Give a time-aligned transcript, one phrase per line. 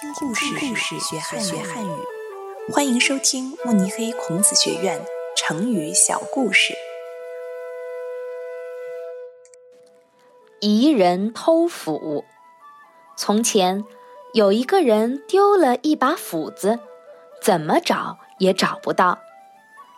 [0.00, 2.72] 听故事，学汉语。
[2.72, 4.98] 欢迎收听慕尼黑孔子学院
[5.36, 6.72] 成语小故事。
[10.60, 12.24] 疑人偷斧。
[13.14, 13.84] 从前
[14.32, 16.78] 有一个人丢了一把斧子，
[17.42, 19.18] 怎么找也找不到。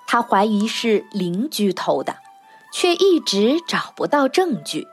[0.08, 2.16] 他怀疑是邻居偷的，
[2.72, 4.88] 却一直找不到证据。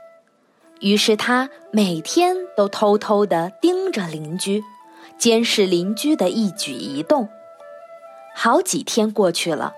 [0.81, 4.63] 于是他每天都偷偷的盯着邻居。
[5.19, 7.29] 监视邻居的一举一动。
[8.33, 9.73] 好几天过去了，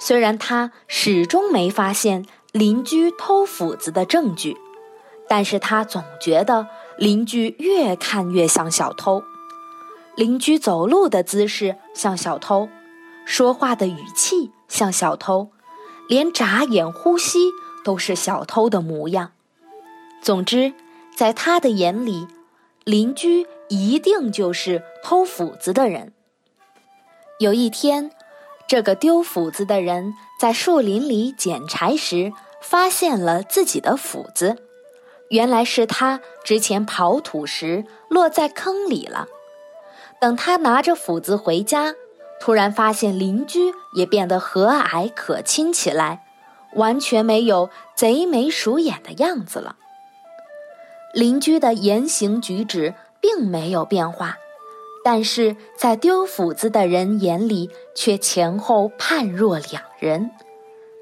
[0.00, 4.56] 虽然他始终没发现邻居偷斧子的证据，
[5.28, 9.22] 但是他总觉得邻居越看越像小偷。
[10.16, 12.68] 邻居走路的姿势像小偷，
[13.26, 15.50] 说话的语气像小偷，
[16.08, 17.50] 连眨眼、呼吸
[17.84, 19.32] 都是小偷的模样。
[20.22, 20.72] 总之，
[21.14, 22.26] 在他的眼里，
[22.84, 23.46] 邻居。
[23.72, 26.12] 一定就是偷斧子的人。
[27.38, 28.10] 有一天，
[28.68, 34.58] 这个丢斧子的人在树林里捡柴时，发现了自己的斧子。
[35.30, 39.26] 原来是他之前刨土时落在坑里了。
[40.20, 41.94] 等他拿着斧子回家，
[42.42, 46.26] 突然发现邻居也变得和蔼可亲起来，
[46.74, 49.76] 完全没有贼眉鼠眼的样子了。
[51.14, 52.94] 邻居的言行举止。
[53.22, 54.36] 并没有变化，
[55.02, 60.30] 但是在丢斧子的人眼里却前后判若两人。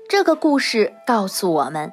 [0.09, 1.93] 这个故事告诉我们，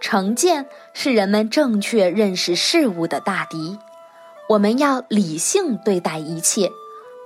[0.00, 3.78] 成见是人们正确认识事物的大敌。
[4.48, 6.70] 我们要理性对待一切，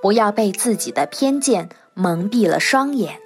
[0.00, 3.20] 不要被自己的偏见蒙蔽了双眼。